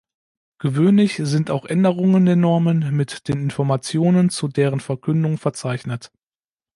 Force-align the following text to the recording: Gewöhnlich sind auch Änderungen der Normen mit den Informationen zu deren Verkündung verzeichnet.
Gewöhnlich 0.57 1.17
sind 1.17 1.51
auch 1.51 1.63
Änderungen 1.63 2.25
der 2.25 2.35
Normen 2.35 2.91
mit 2.97 3.27
den 3.27 3.37
Informationen 3.39 4.31
zu 4.31 4.47
deren 4.47 4.79
Verkündung 4.79 5.37
verzeichnet. 5.37 6.11